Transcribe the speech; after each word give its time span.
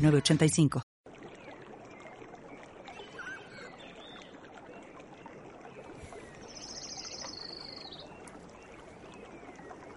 906985. 0.00 0.82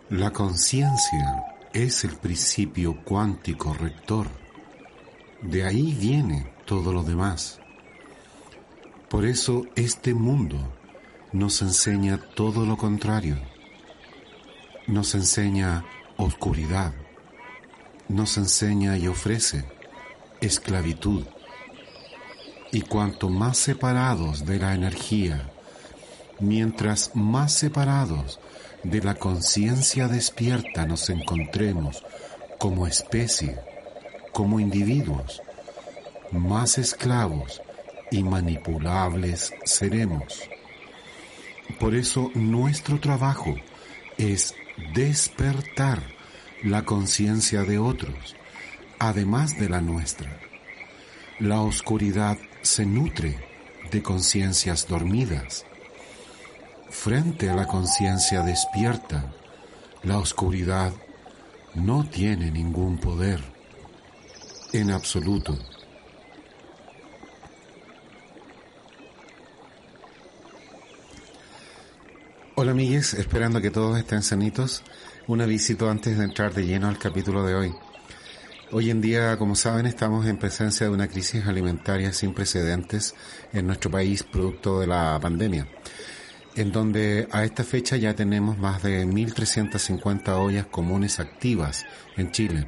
La 0.09 0.31
conciencia 0.31 1.44
es 1.73 2.03
el 2.03 2.16
principio 2.17 3.03
cuántico 3.03 3.73
rector. 3.73 4.27
De 5.41 5.63
ahí 5.63 5.94
viene 5.99 6.53
todo 6.66 6.94
lo 6.94 7.02
demás. 7.02 7.59
Por 9.09 9.25
eso 9.25 9.66
este 9.75 10.13
mundo 10.13 10.72
nos 11.31 11.63
enseña 11.63 12.20
todo 12.35 12.63
lo 12.63 12.77
contrario. 12.77 13.38
Nos 14.85 15.16
enseña 15.16 15.83
oscuridad. 16.17 16.94
Nos 18.08 18.38
enseña 18.38 18.97
y 18.99 19.08
ofrece 19.08 19.66
esclavitud. 20.45 21.23
Y 22.71 22.81
cuanto 22.81 23.29
más 23.29 23.57
separados 23.57 24.45
de 24.45 24.59
la 24.59 24.73
energía, 24.73 25.50
mientras 26.39 27.16
más 27.16 27.53
separados 27.53 28.39
de 28.83 29.02
la 29.02 29.16
conciencia 29.16 30.08
despierta 30.08 30.85
nos 30.85 31.09
encontremos 31.09 32.03
como 32.58 32.88
especie, 32.88 33.59
como 34.31 34.59
individuos, 34.59 35.41
más 36.31 36.78
esclavos 36.78 37.61
y 38.11 38.23
manipulables 38.23 39.53
seremos. 39.63 40.41
Por 41.80 41.95
eso 41.95 42.31
nuestro 42.33 43.00
trabajo 43.00 43.55
es 44.17 44.55
despertar 44.94 46.02
la 46.63 46.83
conciencia 46.83 47.63
de 47.63 47.78
otros, 47.80 48.35
además 49.08 49.59
de 49.59 49.68
la 49.68 49.82
nuestra. 49.82 50.40
La 51.40 51.59
oscuridad 51.62 52.38
se 52.62 52.86
nutre 52.86 53.38
de 53.92 54.02
conciencias 54.02 54.88
dormidas. 54.88 55.66
Frente 56.90 57.50
a 57.50 57.56
la 57.56 57.68
conciencia 57.68 58.44
despierta, 58.44 59.34
la 60.04 60.20
oscuridad 60.20 60.94
no 61.76 62.08
tiene 62.09 62.50
ningún 62.50 62.98
poder, 62.98 63.42
en 64.72 64.92
absoluto. 64.92 65.58
Hola 72.56 72.72
amigues, 72.72 73.16
esperando 73.16 73.59
que 73.59 73.72
todos 73.72 73.98
estén 73.98 74.24
sanitos, 74.24 74.84
un 75.28 75.42
avisito 75.42 75.90
antes 75.90 76.18
de 76.18 76.24
entrar 76.24 76.54
de 76.54 76.66
lleno 76.66 76.88
al 76.88 77.00
capítulo 77.00 77.44
de 77.44 77.56
hoy. 77.56 77.76
Hoy 78.75 78.89
en 78.89 79.02
día, 79.02 79.38
como 79.38 79.53
saben, 79.55 79.85
estamos 79.85 80.25
en 80.25 80.38
presencia 80.38 80.88
de 80.88 80.91
una 80.91 81.07
crisis 81.07 81.45
alimentaria 81.45 82.11
sin 82.11 82.33
precedentes 82.33 83.13
en 83.53 83.67
nuestro 83.67 83.91
país 83.91 84.23
producto 84.23 84.79
de 84.79 84.88
la 84.88 85.19
pandemia, 85.21 85.67
en 86.55 86.71
donde 86.71 87.27
a 87.29 87.44
esta 87.44 87.63
fecha 87.63 87.97
ya 87.97 88.16
tenemos 88.16 88.57
más 88.57 88.81
de 88.81 89.06
1.350 89.06 90.28
ollas 90.39 90.66
comunes 90.66 91.19
activas 91.19 91.85
en 92.17 92.31
Chile. 92.31 92.67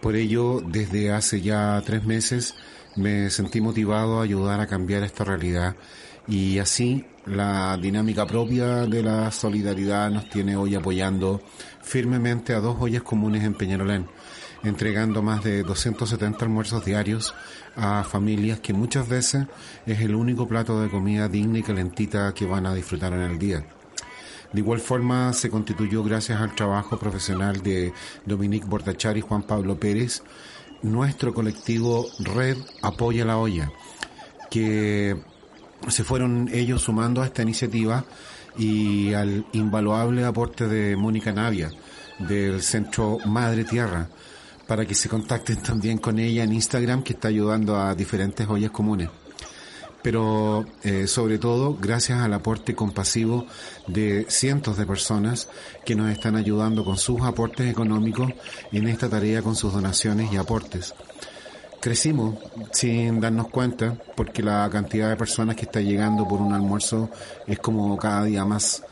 Por 0.00 0.14
ello, 0.14 0.60
desde 0.64 1.10
hace 1.10 1.40
ya 1.40 1.82
tres 1.84 2.04
meses 2.04 2.54
me 2.94 3.28
sentí 3.30 3.60
motivado 3.60 4.20
a 4.20 4.22
ayudar 4.22 4.60
a 4.60 4.68
cambiar 4.68 5.02
esta 5.02 5.24
realidad 5.24 5.74
y 6.28 6.60
así 6.60 7.04
la 7.26 7.76
dinámica 7.76 8.24
propia 8.24 8.86
de 8.86 9.02
la 9.02 9.32
solidaridad 9.32 10.10
nos 10.10 10.30
tiene 10.30 10.54
hoy 10.54 10.76
apoyando 10.76 11.42
firmemente 11.82 12.54
a 12.54 12.60
dos 12.60 12.76
ollas 12.78 13.02
comunes 13.02 13.42
en 13.42 13.54
Peñarolén, 13.54 14.06
entregando 14.62 15.22
más 15.22 15.44
de 15.44 15.62
270 15.62 16.44
almuerzos 16.44 16.84
diarios 16.84 17.34
a 17.76 18.04
familias 18.04 18.60
que 18.60 18.72
muchas 18.72 19.08
veces 19.08 19.46
es 19.86 20.00
el 20.00 20.14
único 20.14 20.48
plato 20.48 20.80
de 20.80 20.88
comida 20.88 21.28
digna 21.28 21.58
y 21.58 21.62
calentita 21.62 22.32
que 22.34 22.46
van 22.46 22.66
a 22.66 22.74
disfrutar 22.74 23.12
en 23.12 23.20
el 23.20 23.38
día. 23.38 23.64
De 24.52 24.60
igual 24.60 24.80
forma 24.80 25.32
se 25.32 25.50
constituyó 25.50 26.02
gracias 26.02 26.40
al 26.40 26.54
trabajo 26.54 26.98
profesional 26.98 27.62
de 27.62 27.92
Dominique 28.24 28.66
Bortachar 28.66 29.16
y 29.16 29.20
Juan 29.20 29.42
Pablo 29.42 29.78
Pérez, 29.78 30.22
nuestro 30.82 31.34
colectivo 31.34 32.06
Red 32.18 32.56
Apoya 32.82 33.24
la 33.24 33.36
Olla, 33.38 33.70
que 34.50 35.16
se 35.88 36.04
fueron 36.04 36.48
ellos 36.52 36.82
sumando 36.82 37.22
a 37.22 37.26
esta 37.26 37.42
iniciativa 37.42 38.04
y 38.56 39.12
al 39.12 39.44
invaluable 39.52 40.24
aporte 40.24 40.66
de 40.66 40.96
Mónica 40.96 41.32
Navia 41.32 41.70
del 42.18 42.62
Centro 42.62 43.18
Madre 43.26 43.64
Tierra 43.64 44.08
para 44.68 44.86
que 44.86 44.94
se 44.94 45.08
contacten 45.08 45.62
también 45.62 45.98
con 45.98 46.20
ella 46.20 46.44
en 46.44 46.52
Instagram 46.52 47.02
que 47.02 47.14
está 47.14 47.28
ayudando 47.28 47.76
a 47.76 47.94
diferentes 47.96 48.46
ollas 48.48 48.70
comunes. 48.70 49.08
Pero 50.02 50.64
eh, 50.84 51.08
sobre 51.08 51.38
todo 51.38 51.74
gracias 51.74 52.20
al 52.20 52.32
aporte 52.32 52.76
compasivo 52.76 53.46
de 53.88 54.26
cientos 54.28 54.76
de 54.76 54.86
personas 54.86 55.48
que 55.84 55.96
nos 55.96 56.10
están 56.10 56.36
ayudando 56.36 56.84
con 56.84 56.96
sus 56.96 57.22
aportes 57.22 57.68
económicos 57.68 58.30
en 58.70 58.86
esta 58.86 59.08
tarea 59.08 59.42
con 59.42 59.56
sus 59.56 59.72
donaciones 59.72 60.32
y 60.32 60.36
aportes 60.36 60.94
crecimos 61.80 62.36
sin 62.72 63.20
darnos 63.20 63.48
cuenta 63.48 63.96
porque 64.16 64.42
la 64.42 64.68
cantidad 64.70 65.08
de 65.08 65.16
personas 65.16 65.56
que 65.56 65.62
está 65.62 65.80
llegando 65.80 66.26
por 66.26 66.40
un 66.40 66.52
almuerzo 66.52 67.10
es 67.46 67.58
como 67.58 67.96
cada 67.96 68.24
día 68.24 68.44
más. 68.44 68.82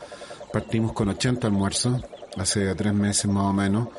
Partimos 0.51 0.93
con 0.93 1.09
80 1.09 1.47
almuerzos 1.47 2.01
hace 2.37 2.73
tres 2.75 2.93
meses 2.93 3.25
más 3.25 3.45
o 3.45 3.53
menos 3.53 3.89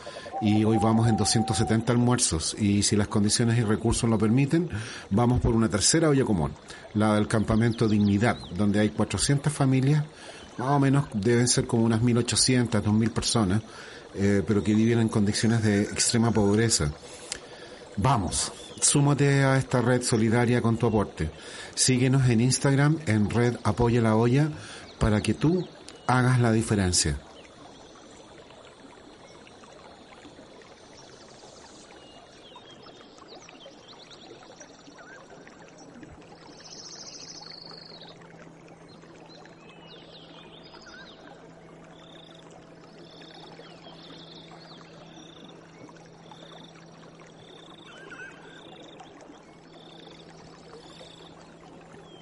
y 0.41 0.65
hoy 0.65 0.79
vamos 0.79 1.09
en 1.09 1.17
270 1.17 1.93
almuerzos 1.93 2.57
y 2.59 2.83
si 2.83 2.97
las 2.97 3.09
condiciones 3.09 3.59
y 3.59 3.63
recursos 3.63 4.09
lo 4.09 4.19
permiten, 4.19 4.69
vamos 5.11 5.41
por 5.41 5.55
una 5.55 5.69
tercera 5.69 6.09
olla 6.09 6.25
común, 6.25 6.53
la 6.95 7.15
del 7.15 7.27
campamento 7.27 7.89
Dignidad, 7.89 8.39
donde 8.57 8.81
hay 8.81 8.91
400 8.91 9.53
familias, 9.53 10.05
más 10.59 10.71
o 10.71 10.81
menos 10.81 11.07
deben 11.13 11.49
ser 11.49 11.67
como 11.67 11.85
unas 11.85 12.01
1.800, 12.03 12.83
2.000 12.83 13.11
personas, 13.11 13.63
eh, 14.15 14.43
pero 14.47 14.63
que 14.63 14.75
viven 14.75 15.01
en 15.01 15.09
condiciones 15.09 15.63
de 15.63 15.83
extrema 15.83 16.31
pobreza. 16.31 16.91
Vamos, 17.97 18.53
súmate 18.81 19.45
a 19.45 19.57
esta 19.57 19.81
red 19.81 20.03
solidaria 20.03 20.63
con 20.63 20.77
tu 20.77 20.87
aporte. 20.87 21.31
Síguenos 21.75 22.29
en 22.29 22.41
Instagram 22.41 22.99
en 23.07 23.29
red 23.31 23.57
Apoya 23.65 24.01
la 24.01 24.17
Olla 24.17 24.51
para 24.99 25.21
que 25.21 25.35
tú 25.35 25.67
hagas 26.07 26.41
la 26.41 26.53
diferencia. 26.53 27.19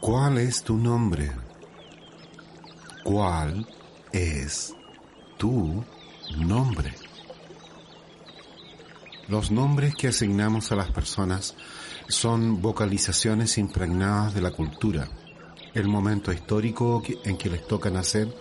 ¿Cuál 0.07 0.39
es 0.39 0.63
tu 0.63 0.77
nombre? 0.77 1.33
¿Cuál 3.03 3.67
es 4.13 4.73
tu 5.37 5.85
nombre? 6.37 6.95
Los 9.27 9.51
nombres 9.51 9.97
que 9.97 10.07
asignamos 10.07 10.71
a 10.71 10.77
las 10.77 10.93
personas 10.93 11.57
son 12.07 12.63
vocalizaciones 12.63 13.59
impregnadas 13.59 14.33
de 14.33 14.43
la 14.43 14.53
cultura, 14.53 15.09
el 15.75 15.89
momento 15.89 16.33
histórico 16.33 17.03
en 17.25 17.37
que 17.37 17.51
les 17.51 17.67
toca 17.67 17.91
nacer 17.91 18.33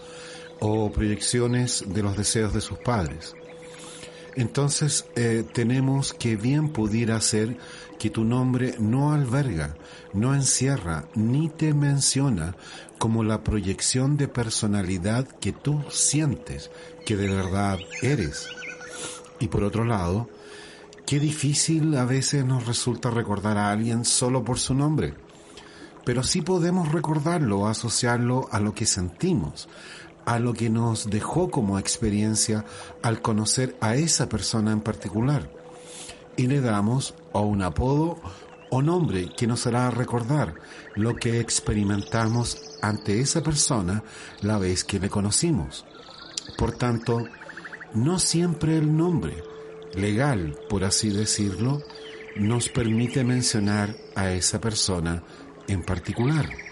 o 0.60 0.92
proyecciones 0.92 1.84
de 1.88 2.04
los 2.04 2.16
deseos 2.16 2.54
de 2.54 2.62
sus 2.62 2.78
padres. 2.78 3.34
Entonces 4.36 5.06
eh, 5.16 5.44
tenemos 5.54 6.14
que 6.14 6.36
bien 6.36 6.70
pudiera 6.70 7.20
ser 7.22 7.58
que 8.00 8.10
tu 8.10 8.24
nombre 8.24 8.76
no 8.80 9.14
alberga, 9.14 9.76
no 10.14 10.36
encierra, 10.36 11.06
ni 11.16 11.50
te 11.50 11.74
menciona 11.74 12.56
como 13.00 13.24
la 13.24 13.44
proyección 13.44 14.18
de 14.18 14.28
personalidad 14.28 15.28
que 15.40 15.54
tú 15.54 15.84
sientes 15.90 16.72
que 17.06 17.16
de 17.16 17.28
verdad 17.28 17.80
eres. 18.02 18.48
Y 19.40 19.48
por 19.48 19.64
otro 19.64 19.86
lado, 19.86 20.30
Qué 21.06 21.20
difícil 21.20 21.96
a 21.98 22.06
veces 22.06 22.44
nos 22.46 22.66
resulta 22.66 23.12
recordar 23.12 23.60
a 23.60 23.70
alguien 23.70 24.06
solo 24.06 24.44
por 24.44 24.58
su 24.58 24.74
nombre, 24.74 25.14
pero 26.04 26.24
sí 26.24 26.42
podemos 26.42 26.92
recordarlo, 26.92 27.68
asociarlo 27.68 28.48
a 28.52 28.60
lo 28.60 28.74
que 28.74 28.88
sentimos, 28.88 29.70
a 30.26 30.40
lo 30.40 30.54
que 30.54 30.70
nos 30.70 31.10
dejó 31.10 31.50
como 31.50 31.80
experiencia 31.80 32.66
al 33.02 33.22
conocer 33.22 33.76
a 33.82 33.96
esa 33.96 34.28
persona 34.28 34.72
en 34.72 34.82
particular. 34.82 35.50
Y 36.38 36.48
le 36.48 36.62
damos 36.62 37.14
o 37.32 37.42
un 37.42 37.62
apodo 37.62 38.18
o 38.70 38.82
nombre 38.82 39.30
que 39.38 39.48
nos 39.48 39.68
hará 39.68 39.90
recordar 39.92 40.56
lo 40.96 41.16
que 41.16 41.40
experimentamos 41.40 42.78
ante 42.82 43.22
esa 43.22 43.42
persona 43.42 44.04
la 44.42 44.58
vez 44.58 44.84
que 44.84 45.00
le 45.00 45.10
conocimos. 45.10 45.86
Por 46.58 46.74
tanto, 46.74 47.24
no 47.94 48.20
siempre 48.20 48.78
el 48.78 48.96
nombre, 48.96 49.44
legal 49.94 50.58
por 50.70 50.84
así 50.84 51.10
decirlo, 51.10 51.82
nos 52.36 52.68
permite 52.70 53.24
mencionar 53.24 53.96
a 54.16 54.32
esa 54.32 54.60
persona 54.60 55.24
en 55.68 55.84
particular. 55.84 56.65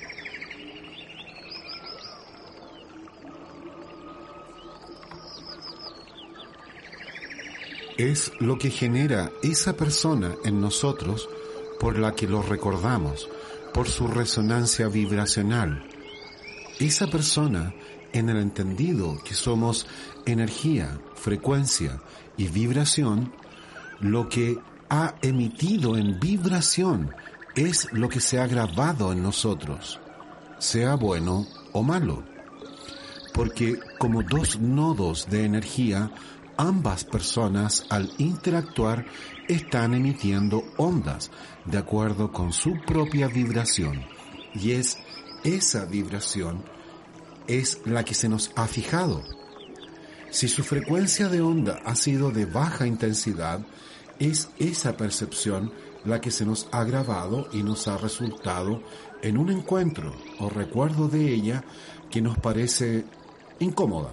Es 7.98 8.32
lo 8.40 8.58
que 8.58 8.72
genera 8.72 9.32
esa 9.44 9.78
persona 9.78 10.34
en 10.44 10.60
nosotros 10.60 11.30
por 11.80 12.00
la 12.00 12.16
que 12.16 12.28
lo 12.28 12.42
recordamos, 12.42 13.30
por 13.74 13.88
su 13.88 14.08
resonancia 14.08 14.88
vibracional. 14.88 15.88
Esa 16.80 17.08
persona, 17.08 17.74
en 18.12 18.30
el 18.30 18.38
entendido 18.38 19.20
que 19.24 19.36
somos 19.36 19.86
energía, 20.26 21.00
frecuencia 21.14 22.02
y 22.36 22.48
vibración, 22.48 23.32
lo 24.00 24.28
que 24.28 24.58
ha 24.90 25.16
emitido 25.22 25.96
en 25.96 26.20
vibración 26.20 27.12
es 27.56 27.92
lo 27.92 28.10
que 28.10 28.20
se 28.20 28.40
ha 28.40 28.48
grabado 28.48 29.12
en 29.12 29.22
nosotros, 29.22 30.00
sea 30.58 30.96
bueno 30.96 31.48
o 31.72 31.84
malo. 31.84 32.24
Porque 33.34 33.80
como 34.00 34.24
dos 34.24 34.60
nodos 34.60 35.28
de 35.30 35.46
energía, 35.46 36.12
ambas 36.58 37.04
personas 37.04 37.86
al 37.90 38.12
interactuar 38.18 39.06
están 39.48 39.94
emitiendo 39.94 40.64
ondas 40.78 41.32
de 41.66 41.78
acuerdo 41.78 42.32
con 42.32 42.54
su 42.54 42.74
propia 42.86 43.28
vibración. 43.28 44.06
Y 44.54 44.72
es 44.72 44.98
esa 45.44 45.86
vibración 45.86 46.64
es 47.48 47.82
la 47.86 48.06
que 48.06 48.14
se 48.14 48.30
nos 48.30 48.52
ha 48.56 48.68
fijado. 48.68 49.24
Si 50.30 50.48
su 50.48 50.64
frecuencia 50.64 51.28
de 51.28 51.42
onda 51.42 51.80
ha 51.86 51.96
sido 51.96 52.32
de 52.32 52.46
baja 52.46 52.88
intensidad, 52.88 53.60
es 54.20 54.50
esa 54.58 54.96
percepción 54.98 55.72
la 56.06 56.22
que 56.22 56.32
se 56.32 56.46
nos 56.46 56.68
ha 56.72 56.84
grabado 56.84 57.48
y 57.52 57.64
nos 57.64 57.88
ha 57.88 57.98
resultado 57.98 58.82
en 59.22 59.38
un 59.38 59.50
encuentro 59.50 60.14
o 60.40 60.50
recuerdo 60.50 61.08
de 61.08 61.34
ella 61.34 61.64
que 62.10 62.22
nos 62.22 62.38
parece 62.38 63.06
incómoda. 63.60 64.12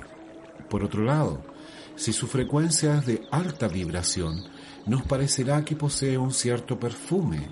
Por 0.68 0.84
otro 0.84 1.04
lado, 1.04 1.42
si 2.00 2.14
su 2.14 2.26
frecuencia 2.26 2.96
es 2.96 3.04
de 3.04 3.28
alta 3.30 3.68
vibración, 3.68 4.42
nos 4.86 5.02
parecerá 5.02 5.62
que 5.66 5.76
posee 5.76 6.16
un 6.16 6.32
cierto 6.32 6.80
perfume 6.80 7.46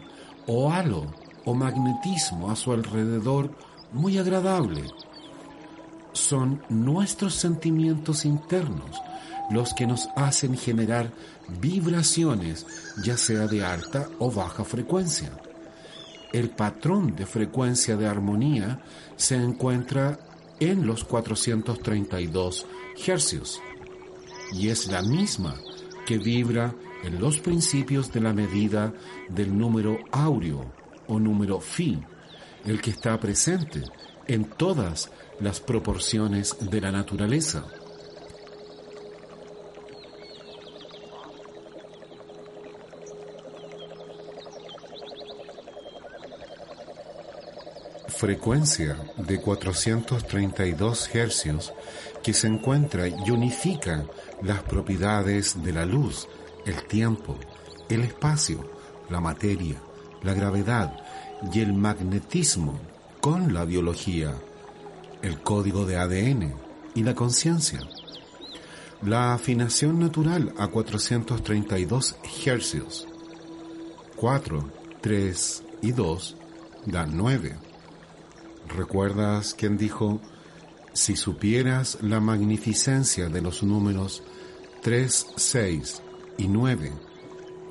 o 0.46 0.72
halo 0.72 1.12
o 1.44 1.52
magnetismo 1.52 2.50
a 2.50 2.56
su 2.56 2.72
alrededor 2.72 3.50
muy 3.92 4.16
agradable. 4.16 4.84
Son 6.14 6.62
nuestros 6.70 7.34
sentimientos 7.34 8.24
internos 8.24 9.02
los 9.50 9.74
que 9.74 9.86
nos 9.86 10.08
hacen 10.16 10.56
generar 10.56 11.12
vibraciones, 11.60 12.66
ya 13.04 13.18
sea 13.18 13.48
de 13.48 13.62
alta 13.62 14.08
o 14.18 14.30
baja 14.30 14.64
frecuencia. 14.64 15.30
El 16.32 16.48
patrón 16.48 17.14
de 17.14 17.26
frecuencia 17.26 17.98
de 17.98 18.06
armonía 18.06 18.80
se 19.14 19.36
encuentra 19.36 20.18
en 20.58 20.86
los 20.86 21.04
432 21.04 22.66
hercios 23.06 23.60
y 24.52 24.68
es 24.68 24.86
la 24.88 25.02
misma 25.02 25.54
que 26.06 26.18
vibra 26.18 26.74
en 27.02 27.20
los 27.20 27.38
principios 27.38 28.12
de 28.12 28.20
la 28.20 28.32
medida 28.32 28.92
del 29.28 29.56
número 29.56 29.98
áureo 30.10 30.72
o 31.06 31.18
número 31.18 31.60
phi, 31.60 31.98
el 32.64 32.80
que 32.80 32.90
está 32.90 33.18
presente 33.18 33.82
en 34.26 34.44
todas 34.44 35.10
las 35.40 35.60
proporciones 35.60 36.56
de 36.70 36.80
la 36.80 36.90
naturaleza. 36.90 37.64
Frecuencia 48.18 48.96
de 49.16 49.40
432 49.40 51.14
hercios 51.14 51.72
que 52.20 52.34
se 52.34 52.48
encuentra 52.48 53.06
y 53.06 53.30
unifica 53.30 54.06
las 54.42 54.60
propiedades 54.64 55.62
de 55.62 55.72
la 55.72 55.86
luz, 55.86 56.26
el 56.66 56.82
tiempo, 56.88 57.36
el 57.88 58.02
espacio, 58.02 58.68
la 59.08 59.20
materia, 59.20 59.80
la 60.24 60.34
gravedad 60.34 60.96
y 61.52 61.60
el 61.60 61.72
magnetismo 61.74 62.80
con 63.20 63.54
la 63.54 63.64
biología, 63.64 64.34
el 65.22 65.40
código 65.40 65.86
de 65.86 65.98
ADN 65.98 66.54
y 66.96 67.04
la 67.04 67.14
conciencia. 67.14 67.78
La 69.00 69.32
afinación 69.32 70.00
natural 70.00 70.52
a 70.58 70.66
432 70.66 72.16
hercios. 72.44 73.06
4, 74.16 74.72
3 75.02 75.62
y 75.82 75.92
2 75.92 76.36
dan 76.86 77.16
9. 77.16 77.67
¿Recuerdas 78.76 79.54
quién 79.54 79.76
dijo, 79.76 80.20
si 80.92 81.16
supieras 81.16 81.98
la 82.02 82.20
magnificencia 82.20 83.28
de 83.28 83.40
los 83.40 83.62
números 83.62 84.22
3, 84.82 85.26
6 85.36 86.02
y 86.38 86.48
9, 86.48 86.92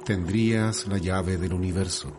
tendrías 0.05 0.88
la 0.88 0.97
llave 0.97 1.38
del 1.38 1.53
universo? 1.53 2.11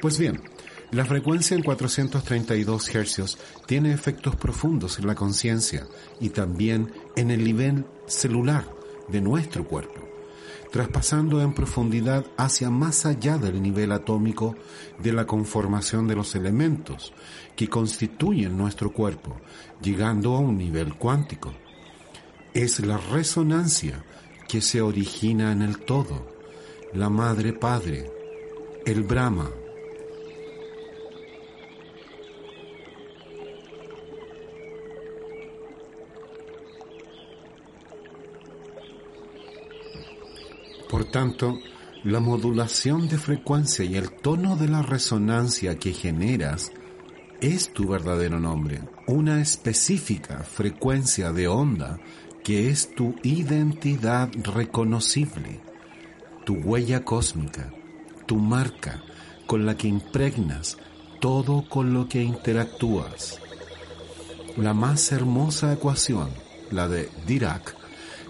Pues 0.00 0.18
bien, 0.18 0.42
la 0.90 1.04
frecuencia 1.04 1.56
en 1.56 1.62
432 1.62 2.88
Hz 2.88 3.38
tiene 3.66 3.92
efectos 3.92 4.34
profundos 4.34 4.98
en 4.98 5.06
la 5.06 5.14
conciencia 5.14 5.86
y 6.20 6.30
también 6.30 6.92
en 7.16 7.30
el 7.30 7.44
nivel 7.44 7.84
celular 8.06 8.66
de 9.08 9.20
nuestro 9.20 9.66
cuerpo 9.66 10.09
traspasando 10.70 11.42
en 11.42 11.52
profundidad 11.52 12.24
hacia 12.36 12.70
más 12.70 13.06
allá 13.06 13.38
del 13.38 13.60
nivel 13.60 13.92
atómico 13.92 14.54
de 14.98 15.12
la 15.12 15.26
conformación 15.26 16.06
de 16.06 16.16
los 16.16 16.34
elementos 16.34 17.12
que 17.56 17.68
constituyen 17.68 18.56
nuestro 18.56 18.92
cuerpo, 18.92 19.36
llegando 19.82 20.36
a 20.36 20.40
un 20.40 20.56
nivel 20.56 20.94
cuántico. 20.94 21.52
Es 22.54 22.80
la 22.80 22.98
resonancia 22.98 24.04
que 24.48 24.60
se 24.60 24.80
origina 24.80 25.52
en 25.52 25.62
el 25.62 25.78
todo, 25.78 26.26
la 26.92 27.10
madre 27.10 27.52
padre, 27.52 28.10
el 28.84 29.02
Brahma, 29.02 29.50
Por 41.00 41.10
tanto, 41.10 41.58
la 42.04 42.20
modulación 42.20 43.08
de 43.08 43.16
frecuencia 43.16 43.86
y 43.86 43.96
el 43.96 44.12
tono 44.12 44.56
de 44.56 44.68
la 44.68 44.82
resonancia 44.82 45.78
que 45.78 45.94
generas 45.94 46.72
es 47.40 47.72
tu 47.72 47.88
verdadero 47.88 48.38
nombre, 48.38 48.82
una 49.06 49.40
específica 49.40 50.40
frecuencia 50.40 51.32
de 51.32 51.48
onda 51.48 51.98
que 52.44 52.68
es 52.68 52.94
tu 52.94 53.14
identidad 53.22 54.28
reconocible, 54.42 55.62
tu 56.44 56.56
huella 56.56 57.02
cósmica, 57.02 57.72
tu 58.26 58.36
marca 58.36 59.02
con 59.46 59.64
la 59.64 59.78
que 59.78 59.88
impregnas 59.88 60.76
todo 61.18 61.66
con 61.66 61.94
lo 61.94 62.10
que 62.10 62.22
interactúas. 62.22 63.40
La 64.58 64.74
más 64.74 65.12
hermosa 65.12 65.72
ecuación, 65.72 66.28
la 66.70 66.88
de 66.88 67.08
Dirac, 67.26 67.79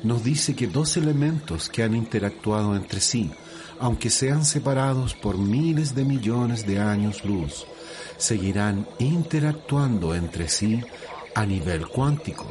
nos 0.02 0.24
dice 0.24 0.54
que 0.54 0.66
dos 0.66 0.96
elementos 0.96 1.68
que 1.68 1.82
han 1.82 1.94
interactuado 1.94 2.74
entre 2.74 3.00
sí, 3.00 3.30
aunque 3.78 4.10
sean 4.10 4.44
separados 4.44 5.14
por 5.14 5.36
miles 5.38 5.94
de 5.94 6.04
millones 6.04 6.66
de 6.66 6.78
años 6.78 7.24
luz, 7.24 7.66
seguirán 8.16 8.86
interactuando 8.98 10.14
entre 10.14 10.48
sí 10.48 10.82
a 11.34 11.44
nivel 11.46 11.86
cuántico, 11.86 12.46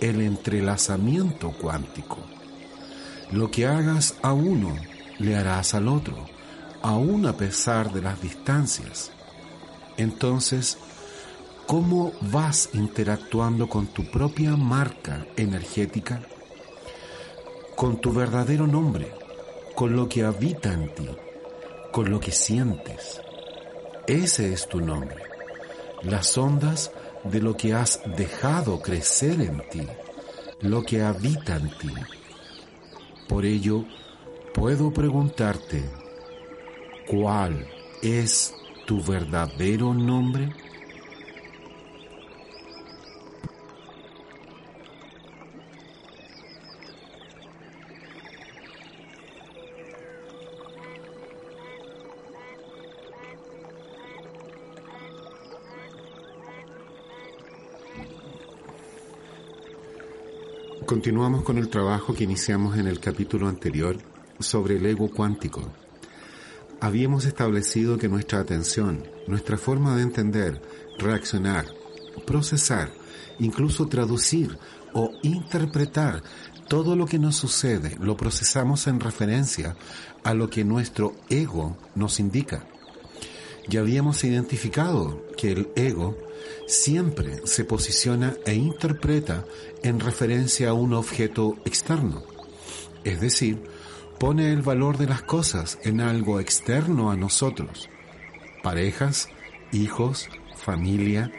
el 0.00 0.20
entrelazamiento 0.20 1.50
cuántico. 1.52 2.18
Lo 3.30 3.50
que 3.50 3.66
hagas 3.66 4.14
a 4.22 4.32
uno, 4.32 4.74
le 5.18 5.36
harás 5.36 5.74
al 5.74 5.88
otro, 5.88 6.26
aun 6.82 7.26
a 7.26 7.36
pesar 7.36 7.92
de 7.92 8.02
las 8.02 8.20
distancias. 8.22 9.10
Entonces, 9.96 10.78
¿cómo 11.66 12.12
vas 12.20 12.70
interactuando 12.72 13.68
con 13.68 13.86
tu 13.88 14.04
propia 14.10 14.56
marca 14.56 15.26
energética? 15.36 16.22
Con 17.78 18.00
tu 18.00 18.12
verdadero 18.12 18.66
nombre, 18.66 19.06
con 19.76 19.94
lo 19.94 20.08
que 20.08 20.24
habita 20.24 20.72
en 20.72 20.92
ti, 20.96 21.08
con 21.92 22.10
lo 22.10 22.18
que 22.18 22.32
sientes. 22.32 23.20
Ese 24.04 24.52
es 24.52 24.68
tu 24.68 24.80
nombre. 24.80 25.22
Las 26.02 26.36
ondas 26.36 26.90
de 27.22 27.40
lo 27.40 27.56
que 27.56 27.74
has 27.74 28.00
dejado 28.16 28.82
crecer 28.82 29.40
en 29.40 29.62
ti, 29.70 29.86
lo 30.60 30.82
que 30.82 31.02
habita 31.02 31.54
en 31.54 31.68
ti. 31.78 31.94
Por 33.28 33.44
ello, 33.44 33.84
puedo 34.52 34.92
preguntarte, 34.92 35.88
¿cuál 37.06 37.64
es 38.02 38.52
tu 38.88 39.00
verdadero 39.04 39.94
nombre? 39.94 40.52
Continuamos 60.88 61.42
con 61.42 61.58
el 61.58 61.68
trabajo 61.68 62.14
que 62.14 62.24
iniciamos 62.24 62.78
en 62.78 62.86
el 62.86 62.98
capítulo 62.98 63.46
anterior 63.46 63.98
sobre 64.38 64.76
el 64.76 64.86
ego 64.86 65.10
cuántico. 65.10 65.70
Habíamos 66.80 67.26
establecido 67.26 67.98
que 67.98 68.08
nuestra 68.08 68.40
atención, 68.40 69.06
nuestra 69.26 69.58
forma 69.58 69.94
de 69.96 70.02
entender, 70.04 70.62
reaccionar, 70.98 71.66
procesar, 72.26 72.90
incluso 73.38 73.86
traducir 73.86 74.56
o 74.94 75.10
interpretar 75.22 76.22
todo 76.68 76.96
lo 76.96 77.04
que 77.04 77.18
nos 77.18 77.36
sucede, 77.36 77.94
lo 78.00 78.16
procesamos 78.16 78.86
en 78.86 78.98
referencia 78.98 79.76
a 80.24 80.32
lo 80.32 80.48
que 80.48 80.64
nuestro 80.64 81.12
ego 81.28 81.76
nos 81.96 82.18
indica. 82.18 82.64
Ya 83.68 83.80
habíamos 83.80 84.24
identificado 84.24 85.22
que 85.36 85.52
el 85.52 85.68
ego 85.76 86.16
siempre 86.66 87.46
se 87.46 87.64
posiciona 87.64 88.34
e 88.46 88.54
interpreta 88.54 89.44
en 89.82 90.00
referencia 90.00 90.70
a 90.70 90.72
un 90.72 90.94
objeto 90.94 91.56
externo. 91.64 92.22
Es 93.04 93.20
decir, 93.20 93.62
pone 94.18 94.52
el 94.52 94.62
valor 94.62 94.96
de 94.96 95.06
las 95.06 95.22
cosas 95.22 95.78
en 95.82 96.00
algo 96.00 96.40
externo 96.40 97.10
a 97.10 97.16
nosotros. 97.16 97.88
Parejas, 98.62 99.28
hijos, 99.72 100.28
familia, 100.56 101.30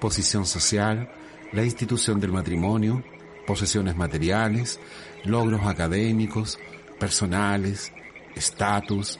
posición 0.00 0.46
social, 0.46 1.10
la 1.52 1.64
institución 1.64 2.20
del 2.20 2.32
matrimonio, 2.32 3.04
posesiones 3.46 3.96
materiales, 3.96 4.80
logros 5.24 5.66
académicos, 5.66 6.58
personales, 6.98 7.92
estatus, 8.34 9.18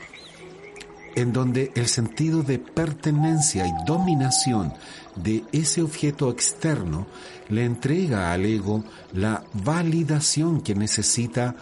en 1.17 1.33
donde 1.33 1.73
el 1.75 1.89
sentido 1.89 2.43
de 2.43 2.59
pertenencia 2.59 3.67
y 3.67 3.73
dominación 3.87 4.73
de 5.17 5.45
ese 5.53 5.83
objeto 5.83 6.31
externo 6.31 7.07
le 7.49 7.65
entrega 7.65 8.33
al 8.33 8.47
ego 8.47 8.85
la 9.13 9.45
validación 9.53 10.61
que 10.61 10.75
necesita 10.75 11.55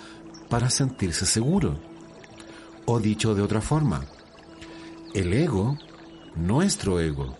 para 0.49 0.71
sentirse 0.71 1.27
seguro. 1.27 1.79
O 2.87 2.99
dicho 3.01 3.35
de 3.35 3.43
otra 3.43 3.61
forma, 3.61 4.05
el 5.15 5.33
ego, 5.33 5.77
nuestro 6.37 7.01
ego, 7.01 7.37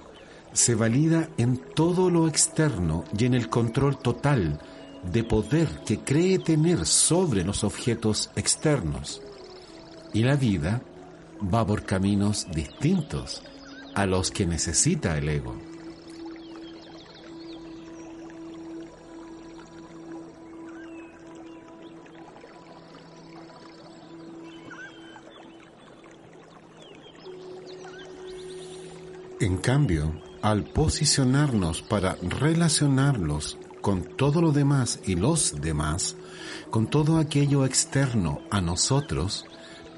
se 0.53 0.75
valida 0.75 1.29
en 1.39 1.59
todo 1.75 2.11
lo 2.11 2.27
externo 2.27 3.05
y 3.17 3.25
en 3.25 3.35
el 3.35 3.49
control 3.49 3.99
total 3.99 4.61
de 5.05 5.25
poder 5.25 5.69
que 5.87 6.01
cree 6.01 6.39
tener 6.39 6.87
sobre 6.87 7.45
los 7.45 7.65
objetos 7.65 8.31
externos. 8.37 9.23
Y 10.13 10.25
la 10.25 10.37
vida 10.37 10.83
va 11.43 11.67
por 11.67 11.85
caminos 11.85 12.47
distintos 12.53 13.43
a 13.95 14.07
los 14.07 14.31
que 14.31 14.47
necesita 14.47 15.17
el 15.19 15.29
ego. 15.29 15.57
En 29.41 29.57
cambio, 29.57 30.21
al 30.43 30.65
posicionarnos 30.65 31.81
para 31.81 32.17
relacionarlos 32.21 33.57
con 33.81 34.05
todo 34.05 34.43
lo 34.43 34.53
demás 34.53 35.01
y 35.07 35.15
los 35.15 35.63
demás, 35.63 36.17
con 36.71 36.89
todo 36.89 37.17
aquello 37.17 37.65
externo 37.65 38.43
a 38.51 38.61
nosotros, 38.61 39.47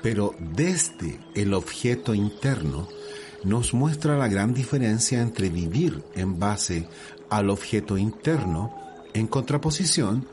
pero 0.03 0.35
desde 0.39 1.21
el 1.35 1.55
objeto 1.55 2.15
interno 2.15 2.89
nos 3.45 3.75
muestra 3.75 4.17
la 4.17 4.29
gran 4.29 4.55
diferencia 4.55 5.21
entre 5.21 5.49
vivir 5.49 6.03
en 6.15 6.39
base 6.39 6.89
al 7.31 7.51
objeto 7.51 7.97
interno 7.97 8.75
en 9.15 9.27
contraposición 9.27 10.27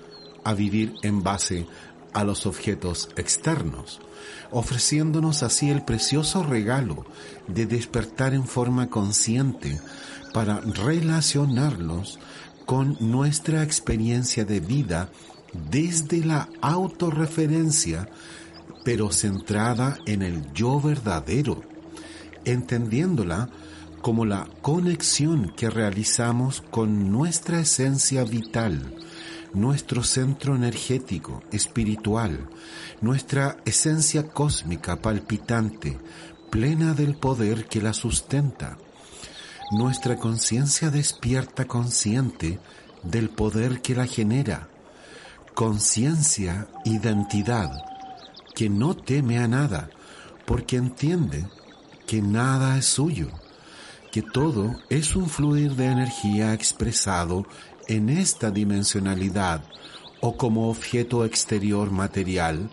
a 0.44 0.54
vivir 0.54 0.94
en 1.04 1.24
base 1.24 1.68
a 2.14 2.24
los 2.24 2.46
objetos 2.46 3.10
externos, 3.18 4.00
ofreciéndonos 4.52 5.44
así 5.44 5.70
el 5.70 5.84
precioso 5.84 6.44
regalo 6.44 7.06
de 7.48 7.66
despertar 7.66 8.34
en 8.34 8.46
forma 8.46 8.90
consciente 8.90 9.80
para 10.34 10.60
relacionarnos 10.60 12.20
con 12.66 12.98
nuestra 13.00 13.64
experiencia 13.64 14.46
de 14.46 14.60
vida 14.60 15.10
desde 15.72 16.24
la 16.24 16.50
autorreferencia 16.62 18.10
pero 18.84 19.12
centrada 19.12 19.98
en 20.06 20.22
el 20.22 20.52
yo 20.54 20.80
verdadero, 20.80 21.62
entendiéndola 22.46 23.50
como 24.02 24.26
la 24.26 24.48
conexión 24.62 25.54
que 25.56 25.70
realizamos 25.70 26.62
con 26.72 27.12
nuestra 27.12 27.60
esencia 27.60 28.24
vital, 28.24 28.96
nuestro 29.54 30.04
centro 30.04 30.56
energético, 30.56 31.44
espiritual, 31.52 32.50
nuestra 33.02 33.58
esencia 33.66 34.30
cósmica 34.30 35.02
palpitante, 35.02 35.98
plena 36.50 36.94
del 36.94 37.16
poder 37.16 37.66
que 37.66 37.82
la 37.82 37.94
sustenta, 37.94 38.78
nuestra 39.72 40.16
conciencia 40.18 40.90
despierta 40.90 41.66
consciente 41.66 42.60
del 43.04 43.30
poder 43.30 43.82
que 43.82 43.96
la 43.96 44.08
genera, 44.08 44.70
conciencia, 45.54 46.68
identidad, 46.86 47.70
que 48.60 48.70
no 48.70 48.94
teme 48.94 49.40
a 49.40 49.48
nada, 49.48 49.90
porque 50.46 50.76
entiende 50.76 51.46
que 52.06 52.22
nada 52.22 52.78
es 52.78 52.88
suyo, 52.88 53.30
que 54.12 54.22
todo 54.22 54.76
es 54.90 55.16
un 55.16 55.30
fluir 55.30 55.76
de 55.76 55.86
energía 55.86 56.54
expresado 56.54 57.46
en 57.88 58.10
esta 58.10 58.52
dimensionalidad 58.52 59.64
o 60.20 60.36
como 60.36 60.70
objeto 60.70 61.24
exterior 61.24 61.90
material 61.90 62.70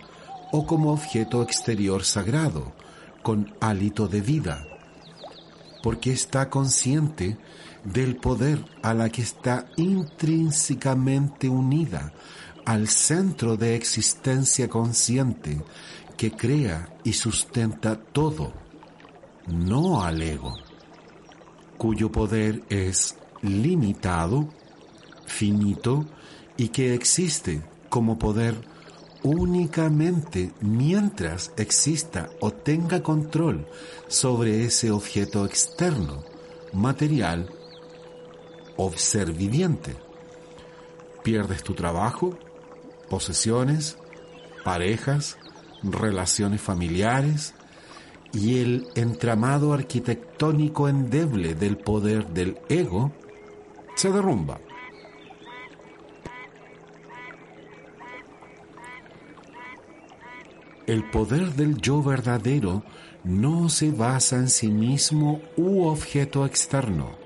o 0.51 0.67
como 0.67 0.93
objeto 0.93 1.41
exterior 1.41 2.03
sagrado, 2.03 2.73
con 3.23 3.55
hálito 3.61 4.09
de 4.09 4.23
vida, 4.23 4.67
porque 5.85 6.11
está 6.11 6.51
consciente 6.51 7.39
del 7.85 8.17
poder 8.17 8.59
a 8.83 8.93
la 8.93 9.09
que 9.09 9.23
está 9.23 9.67
intrínsecamente 9.77 11.49
unida 11.49 12.13
al 12.67 12.89
centro 12.89 13.57
de 13.57 13.77
existencia 13.77 14.69
consciente 14.69 15.63
que 16.17 16.33
crea 16.33 16.99
y 17.05 17.13
sustenta 17.13 17.97
todo, 17.97 18.53
no 19.47 20.03
al 20.03 20.21
ego, 20.21 20.59
cuyo 21.79 22.11
poder 22.11 22.65
es 22.69 23.17
limitado, 23.41 24.49
finito 25.27 26.07
y 26.57 26.69
que 26.69 26.95
existe 26.95 27.63
como 27.89 28.19
poder 28.19 28.57
únicamente 29.23 30.53
mientras 30.61 31.53
exista 31.57 32.31
o 32.41 32.51
tenga 32.51 33.03
control 33.03 33.67
sobre 34.09 34.65
ese 34.65 34.91
objeto 34.91 35.47
externo, 35.47 36.25
material 36.73 37.49
o. 38.77 38.93
Pierdes 41.23 41.63
tu 41.65 41.75
trabajo, 41.75 42.39
posesiones, 43.09 43.99
parejas, 44.65 45.39
relaciones 45.83 46.61
familiares 46.61 47.55
y 48.33 48.59
el 48.59 48.89
entramado 48.95 49.73
arquitectónico 49.73 50.89
endeble 50.89 51.55
del 51.55 51.77
poder 51.77 52.27
del 52.29 52.59
ego 52.69 53.13
se 53.95 54.11
derrumba. 54.11 54.61
El 60.87 61.11
poder 61.11 61.55
del 61.55 61.81
yo 61.81 62.03
verdadero 62.03 62.85
no 63.25 63.69
se 63.69 63.91
basa 63.91 64.37
en 64.37 64.49
sí 64.49 64.69
mismo 64.69 65.41
u 65.57 65.85
objeto 65.87 66.47
externo. 66.47 67.17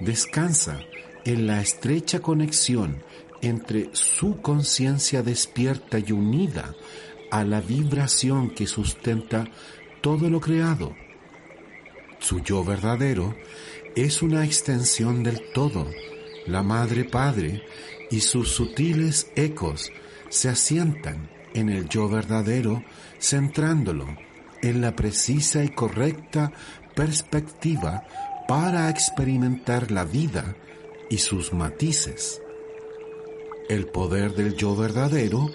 Descansa 0.00 0.80
en 1.24 1.46
la 1.46 1.60
estrecha 1.60 2.20
conexión 2.20 3.02
entre 3.42 3.90
su 3.92 4.40
conciencia 4.40 5.22
despierta 5.22 5.98
y 5.98 6.12
unida 6.12 6.74
a 7.30 7.44
la 7.44 7.60
vibración 7.60 8.50
que 8.50 8.66
sustenta 8.66 9.48
todo 10.00 10.30
lo 10.30 10.40
creado. 10.40 10.94
Su 12.18 12.40
yo 12.40 12.64
verdadero 12.64 13.34
es 13.94 14.22
una 14.22 14.44
extensión 14.44 15.22
del 15.22 15.52
todo, 15.52 15.86
la 16.46 16.62
Madre 16.62 17.04
Padre, 17.04 17.62
y 18.10 18.20
sus 18.20 18.50
sutiles 18.50 19.30
ecos 19.34 19.90
se 20.28 20.48
asientan 20.48 21.28
en 21.54 21.70
el 21.70 21.88
yo 21.88 22.08
verdadero, 22.08 22.84
centrándolo 23.18 24.06
en 24.62 24.80
la 24.80 24.94
precisa 24.94 25.64
y 25.64 25.70
correcta 25.70 26.52
perspectiva 26.94 28.04
para 28.48 28.88
experimentar 28.90 29.90
la 29.90 30.04
vida 30.04 30.56
y 31.10 31.18
sus 31.18 31.52
matices. 31.52 32.40
El 33.68 33.86
poder 33.86 34.34
del 34.34 34.54
yo 34.54 34.76
verdadero 34.76 35.50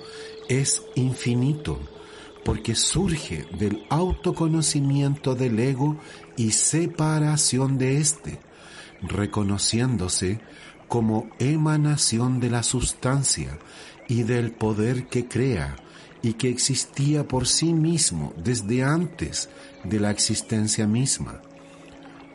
es 0.50 0.84
infinito 0.96 1.80
porque 2.44 2.76
surge 2.76 3.46
del 3.58 3.86
autoconocimiento 3.90 5.36
del 5.36 5.60
ego 5.60 5.98
y 6.36 6.52
separación 6.52 7.78
de 7.78 8.00
éste, 8.00 8.40
reconociéndose 9.02 10.42
como 10.88 11.30
emanación 11.40 12.40
de 12.40 12.50
la 12.50 12.64
sustancia 12.64 13.58
y 14.10 14.24
del 14.24 14.52
poder 14.52 15.08
que 15.08 15.28
crea 15.28 15.78
y 16.22 16.34
que 16.34 16.50
existía 16.50 17.28
por 17.28 17.48
sí 17.48 17.74
mismo 17.74 18.34
desde 18.36 18.84
antes 18.84 19.50
de 19.86 20.00
la 20.00 20.12
existencia 20.12 20.86
misma. 20.86 21.42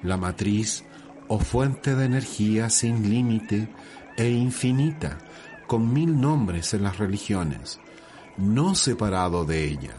La 0.03 0.17
matriz 0.17 0.85
o 1.29 1.39
fuente 1.39 1.95
de 1.95 2.07
energía 2.07 2.71
sin 2.71 3.11
límite 3.11 3.69
e 4.17 4.31
infinita, 4.31 5.19
con 5.67 5.93
mil 5.93 6.21
nombres 6.21 6.75
en 6.75 6.83
las 6.83 6.99
religiones, 6.99 7.81
no 8.37 8.75
separado 8.75 9.45
de 9.45 9.65
ella, 9.65 9.95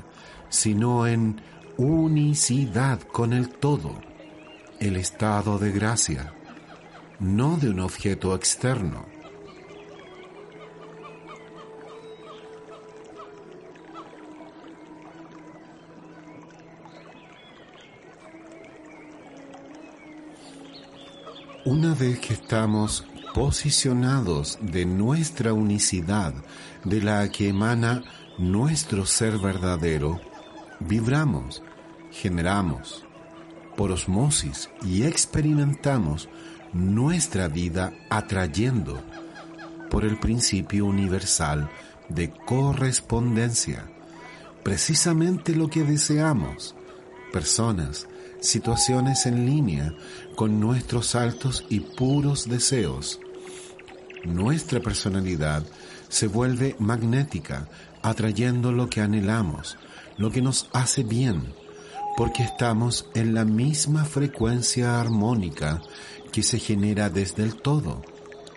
sino 0.50 1.07
en 1.07 1.41
unicidad 1.77 3.01
con 3.01 3.33
el 3.33 3.50
todo, 3.50 4.00
el 4.79 4.95
estado 4.95 5.59
de 5.59 5.71
gracia, 5.71 6.33
no 7.19 7.57
de 7.57 7.69
un 7.69 7.79
objeto 7.79 8.36
externo. 8.36 9.05
Una 21.65 21.93
vez 21.93 22.19
que 22.19 22.33
estamos 22.33 23.05
posicionados 23.38 24.58
de 24.62 24.84
nuestra 24.88 25.53
unicidad, 25.53 26.34
de 26.84 27.03
la 27.03 27.29
que 27.29 27.50
emana 27.50 28.03
nuestro 28.39 29.06
ser 29.06 29.38
verdadero, 29.38 30.20
vibramos, 30.79 31.62
generamos, 32.10 33.06
por 33.75 33.91
osmosis 33.91 34.72
y 34.84 35.03
experimentamos 35.03 36.29
nuestra 36.74 37.48
vida 37.48 37.94
atrayendo 38.10 39.03
por 39.91 40.03
el 40.03 40.17
principio 40.17 40.88
universal 40.88 41.70
de 42.10 42.32
correspondencia, 42.32 43.86
precisamente 44.63 45.56
lo 45.56 45.70
que 45.70 45.84
deseamos, 45.84 46.74
personas, 47.32 48.08
situaciones 48.39 49.27
en 49.27 49.46
línea 49.46 49.94
con 50.36 50.60
nuestros 50.60 51.13
altos 51.13 51.65
y 51.70 51.82
puros 51.82 52.50
deseos. 52.50 53.20
Nuestra 54.27 54.81
personalidad 54.81 55.63
se 56.10 56.27
vuelve 56.27 56.75
magnética, 56.79 57.69
atrayendo 58.01 58.74
lo 58.74 58.89
que 58.89 59.00
anhelamos, 59.00 59.77
lo 60.17 60.31
que 60.31 60.41
nos 60.41 60.69
hace 60.74 61.03
bien, 61.03 61.53
porque 62.17 62.43
estamos 62.43 63.07
en 63.15 63.34
la 63.34 63.46
misma 63.46 64.03
frecuencia 64.03 65.00
armónica 65.00 65.81
que 66.34 66.43
se 66.43 66.60
genera 66.60 67.10
desde 67.10 67.43
el 67.43 67.56
todo, 67.56 68.02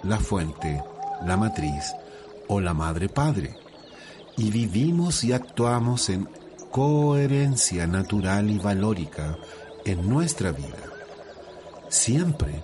la 0.03 0.19
fuente, 0.19 0.83
la 1.25 1.37
matriz 1.37 1.95
o 2.49 2.61
la 2.61 2.75
madre 2.75 3.09
padre, 3.09 3.55
y 4.37 4.51
vivimos 4.51 5.23
y 5.23 5.33
actuamos 5.33 6.11
en 6.11 6.29
coherencia 6.73 7.87
natural 7.87 8.51
y 8.51 8.59
valórica 8.59 9.39
en 9.85 10.09
nuestra 10.09 10.51
vida. 10.51 10.83
Siempre 11.89 12.61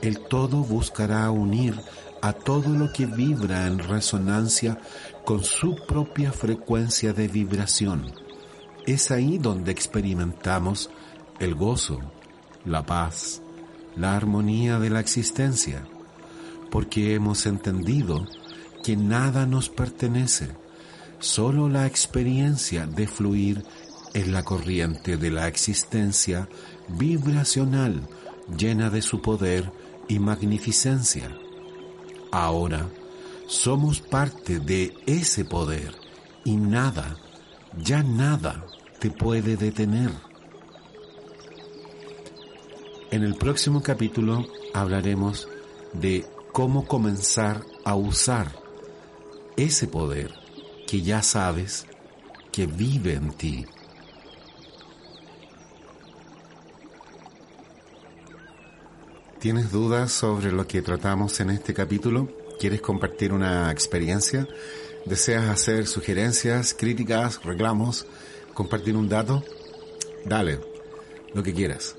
el 0.00 0.20
todo 0.20 0.58
buscará 0.58 1.30
unir 1.30 1.78
a 2.26 2.32
todo 2.32 2.70
lo 2.70 2.92
que 2.92 3.06
vibra 3.06 3.68
en 3.68 3.78
resonancia 3.78 4.80
con 5.24 5.44
su 5.44 5.76
propia 5.86 6.32
frecuencia 6.32 7.12
de 7.12 7.28
vibración. 7.28 8.12
Es 8.84 9.12
ahí 9.12 9.38
donde 9.38 9.70
experimentamos 9.70 10.90
el 11.38 11.54
gozo, 11.54 12.00
la 12.64 12.84
paz, 12.84 13.42
la 13.94 14.16
armonía 14.16 14.80
de 14.80 14.90
la 14.90 14.98
existencia, 14.98 15.86
porque 16.68 17.14
hemos 17.14 17.46
entendido 17.46 18.26
que 18.82 18.96
nada 18.96 19.46
nos 19.46 19.68
pertenece, 19.68 20.48
solo 21.20 21.68
la 21.68 21.86
experiencia 21.86 22.88
de 22.88 23.06
fluir 23.06 23.62
en 24.14 24.32
la 24.32 24.42
corriente 24.42 25.16
de 25.16 25.30
la 25.30 25.46
existencia 25.46 26.48
vibracional 26.88 28.02
llena 28.58 28.90
de 28.90 29.02
su 29.02 29.22
poder 29.22 29.70
y 30.08 30.18
magnificencia. 30.18 31.45
Ahora 32.30 32.88
somos 33.46 34.00
parte 34.00 34.58
de 34.58 34.94
ese 35.06 35.44
poder 35.44 35.94
y 36.44 36.56
nada, 36.56 37.16
ya 37.78 38.02
nada 38.02 38.64
te 38.98 39.10
puede 39.10 39.56
detener. 39.56 40.10
En 43.10 43.22
el 43.22 43.36
próximo 43.36 43.82
capítulo 43.82 44.44
hablaremos 44.74 45.48
de 45.92 46.26
cómo 46.52 46.86
comenzar 46.86 47.62
a 47.84 47.94
usar 47.94 48.50
ese 49.56 49.86
poder 49.86 50.32
que 50.86 51.02
ya 51.02 51.22
sabes 51.22 51.86
que 52.52 52.66
vive 52.66 53.14
en 53.14 53.30
ti. 53.32 53.66
¿Tienes 59.40 59.70
dudas 59.70 60.12
sobre 60.12 60.50
lo 60.50 60.66
que 60.66 60.80
tratamos 60.80 61.40
en 61.40 61.50
este 61.50 61.74
capítulo? 61.74 62.28
¿Quieres 62.58 62.80
compartir 62.80 63.34
una 63.34 63.70
experiencia? 63.70 64.48
¿Deseas 65.04 65.50
hacer 65.50 65.86
sugerencias, 65.86 66.72
críticas, 66.72 67.44
reclamos, 67.44 68.06
compartir 68.54 68.96
un 68.96 69.10
dato? 69.10 69.44
Dale, 70.24 70.58
lo 71.34 71.42
que 71.42 71.52
quieras. 71.52 71.96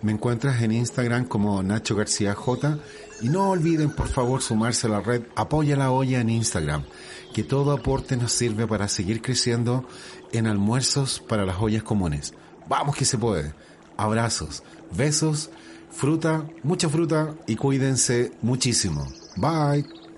Me 0.00 0.12
encuentras 0.12 0.62
en 0.62 0.72
Instagram 0.72 1.26
como 1.26 1.62
Nacho 1.62 1.94
García 1.94 2.34
J 2.34 2.78
y 3.20 3.28
no 3.28 3.50
olviden 3.50 3.90
por 3.90 4.08
favor 4.08 4.40
sumarse 4.40 4.86
a 4.86 4.90
la 4.90 5.00
red 5.00 5.22
Apoya 5.36 5.76
la 5.76 5.90
olla 5.90 6.20
en 6.20 6.30
Instagram, 6.30 6.84
que 7.34 7.44
todo 7.44 7.72
aporte 7.72 8.16
nos 8.16 8.32
sirve 8.32 8.66
para 8.66 8.88
seguir 8.88 9.20
creciendo 9.20 9.86
en 10.32 10.46
almuerzos 10.46 11.20
para 11.20 11.44
las 11.44 11.60
ollas 11.60 11.82
comunes. 11.82 12.32
Vamos 12.68 12.96
que 12.96 13.04
se 13.04 13.18
puede. 13.18 13.52
Abrazos, 13.98 14.62
besos 14.96 15.50
fruta, 15.90 16.44
mucha 16.62 16.88
fruta 16.88 17.34
y 17.46 17.56
cuídense 17.56 18.32
muchísimo. 18.42 19.06
Bye. 19.36 20.09